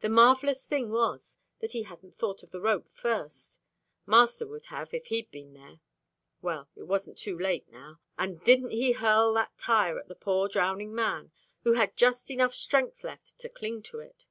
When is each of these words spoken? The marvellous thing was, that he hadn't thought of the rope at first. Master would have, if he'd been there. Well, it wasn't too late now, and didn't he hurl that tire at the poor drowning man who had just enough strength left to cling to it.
The 0.00 0.10
marvellous 0.10 0.64
thing 0.64 0.90
was, 0.90 1.38
that 1.60 1.72
he 1.72 1.84
hadn't 1.84 2.18
thought 2.18 2.42
of 2.42 2.50
the 2.50 2.60
rope 2.60 2.84
at 2.88 2.94
first. 2.98 3.58
Master 4.04 4.46
would 4.46 4.66
have, 4.66 4.92
if 4.92 5.06
he'd 5.06 5.30
been 5.30 5.54
there. 5.54 5.80
Well, 6.42 6.68
it 6.76 6.82
wasn't 6.82 7.16
too 7.16 7.38
late 7.38 7.66
now, 7.70 7.98
and 8.18 8.44
didn't 8.44 8.72
he 8.72 8.92
hurl 8.92 9.32
that 9.32 9.56
tire 9.56 9.98
at 9.98 10.08
the 10.08 10.14
poor 10.14 10.46
drowning 10.48 10.94
man 10.94 11.32
who 11.62 11.72
had 11.72 11.96
just 11.96 12.30
enough 12.30 12.52
strength 12.54 13.02
left 13.02 13.38
to 13.38 13.48
cling 13.48 13.80
to 13.84 14.00
it. 14.00 14.26